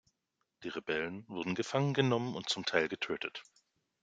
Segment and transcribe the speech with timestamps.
[0.63, 3.43] Die Rebellen wurden gefangen genommen und zum Teil getötet.